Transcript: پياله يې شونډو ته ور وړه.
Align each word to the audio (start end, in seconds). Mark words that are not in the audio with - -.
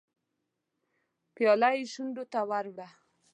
پياله 1.35 1.69
يې 1.75 1.83
شونډو 1.93 2.23
ته 2.31 2.39
ور 2.49 2.65
وړه. 2.73 2.87